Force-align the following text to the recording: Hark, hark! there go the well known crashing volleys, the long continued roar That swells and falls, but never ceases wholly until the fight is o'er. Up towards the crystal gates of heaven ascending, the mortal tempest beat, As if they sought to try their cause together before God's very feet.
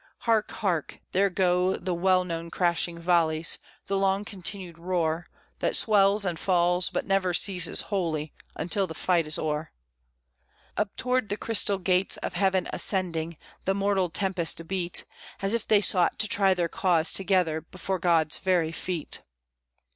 Hark, 0.21 0.49
hark! 0.49 0.99
there 1.11 1.29
go 1.29 1.75
the 1.77 1.93
well 1.93 2.23
known 2.23 2.49
crashing 2.49 2.97
volleys, 2.97 3.59
the 3.85 3.99
long 3.99 4.25
continued 4.25 4.79
roar 4.79 5.27
That 5.59 5.75
swells 5.75 6.25
and 6.25 6.39
falls, 6.39 6.89
but 6.89 7.05
never 7.05 7.35
ceases 7.35 7.81
wholly 7.81 8.33
until 8.55 8.87
the 8.87 8.95
fight 8.95 9.27
is 9.27 9.37
o'er. 9.37 9.71
Up 10.75 10.95
towards 10.95 11.29
the 11.29 11.37
crystal 11.37 11.77
gates 11.77 12.17
of 12.17 12.33
heaven 12.33 12.67
ascending, 12.73 13.37
the 13.65 13.75
mortal 13.75 14.09
tempest 14.09 14.67
beat, 14.67 15.05
As 15.39 15.53
if 15.53 15.67
they 15.67 15.81
sought 15.81 16.17
to 16.17 16.27
try 16.27 16.55
their 16.55 16.67
cause 16.67 17.13
together 17.13 17.61
before 17.61 17.99
God's 17.99 18.39
very 18.39 18.71
feet. 18.71 19.21